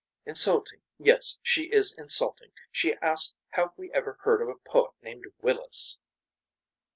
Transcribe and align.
Insulting 0.25 0.81
yes 0.97 1.37
she 1.43 1.65
is 1.71 1.93
insulting 1.93 2.51
she 2.71 2.95
asks 3.03 3.35
have 3.51 3.71
we 3.77 3.91
ever 3.91 4.17
heard 4.23 4.41
of 4.41 4.49
a 4.49 4.55
poet 4.67 4.93
named 5.03 5.25
Willis. 5.43 5.99